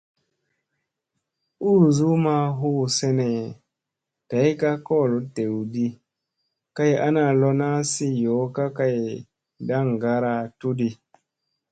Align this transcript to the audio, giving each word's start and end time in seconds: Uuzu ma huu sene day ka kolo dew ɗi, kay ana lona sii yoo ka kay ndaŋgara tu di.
Uuzu 1.69 2.09
ma 2.25 2.35
huu 2.59 2.83
sene 2.97 3.29
day 4.29 4.49
ka 4.61 4.71
kolo 4.87 5.17
dew 5.35 5.55
ɗi, 5.73 5.85
kay 6.75 6.93
ana 7.07 7.23
lona 7.41 7.69
sii 7.91 8.15
yoo 8.23 8.45
ka 8.55 8.65
kay 8.77 8.97
ndaŋgara 9.61 10.33
tu 10.59 10.69
di. 10.79 10.89